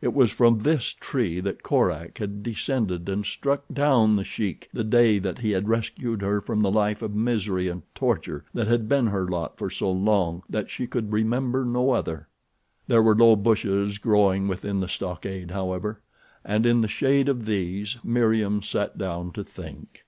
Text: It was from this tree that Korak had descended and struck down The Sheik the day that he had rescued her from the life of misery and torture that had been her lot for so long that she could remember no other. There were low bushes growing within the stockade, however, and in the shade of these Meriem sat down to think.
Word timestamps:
It 0.00 0.14
was 0.14 0.30
from 0.30 0.58
this 0.60 0.94
tree 0.98 1.40
that 1.40 1.62
Korak 1.62 2.16
had 2.16 2.42
descended 2.42 3.06
and 3.06 3.26
struck 3.26 3.64
down 3.70 4.16
The 4.16 4.24
Sheik 4.24 4.70
the 4.72 4.82
day 4.82 5.18
that 5.18 5.40
he 5.40 5.50
had 5.50 5.68
rescued 5.68 6.22
her 6.22 6.40
from 6.40 6.62
the 6.62 6.70
life 6.70 7.02
of 7.02 7.14
misery 7.14 7.68
and 7.68 7.82
torture 7.94 8.46
that 8.54 8.66
had 8.66 8.88
been 8.88 9.08
her 9.08 9.28
lot 9.28 9.58
for 9.58 9.68
so 9.68 9.92
long 9.92 10.42
that 10.48 10.70
she 10.70 10.86
could 10.86 11.12
remember 11.12 11.66
no 11.66 11.90
other. 11.90 12.28
There 12.86 13.02
were 13.02 13.14
low 13.14 13.36
bushes 13.36 13.98
growing 13.98 14.48
within 14.48 14.80
the 14.80 14.88
stockade, 14.88 15.50
however, 15.50 16.00
and 16.46 16.64
in 16.64 16.80
the 16.80 16.88
shade 16.88 17.28
of 17.28 17.44
these 17.44 17.98
Meriem 18.02 18.62
sat 18.62 18.96
down 18.96 19.32
to 19.32 19.44
think. 19.44 20.06